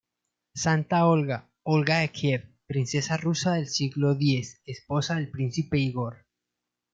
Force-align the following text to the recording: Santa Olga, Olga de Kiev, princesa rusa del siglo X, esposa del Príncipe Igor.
Santa 0.55 1.05
Olga, 1.05 1.51
Olga 1.61 1.99
de 1.99 2.09
Kiev, 2.11 2.55
princesa 2.65 3.17
rusa 3.17 3.53
del 3.53 3.67
siglo 3.67 4.13
X, 4.19 4.59
esposa 4.65 5.13
del 5.13 5.29
Príncipe 5.29 5.77
Igor. 5.77 6.25